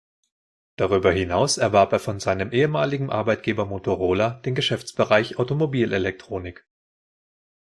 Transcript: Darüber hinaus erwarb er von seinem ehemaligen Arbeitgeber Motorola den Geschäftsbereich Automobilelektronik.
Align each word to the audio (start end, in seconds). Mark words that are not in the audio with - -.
Darüber 0.77 1.11
hinaus 1.11 1.57
erwarb 1.57 1.93
er 1.93 1.99
von 1.99 2.19
seinem 2.19 2.49
ehemaligen 2.51 3.11
Arbeitgeber 3.11 3.67
Motorola 3.67 4.41
den 4.45 4.55
Geschäftsbereich 4.55 5.37
Automobilelektronik. 5.37 6.65